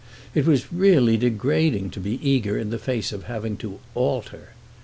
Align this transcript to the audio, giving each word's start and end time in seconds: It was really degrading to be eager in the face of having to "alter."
It 0.33 0.47
was 0.47 0.73
really 0.73 1.15
degrading 1.15 1.91
to 1.91 1.99
be 1.99 2.19
eager 2.27 2.57
in 2.57 2.71
the 2.71 2.79
face 2.79 3.11
of 3.11 3.25
having 3.25 3.55
to 3.57 3.77
"alter." 3.93 4.53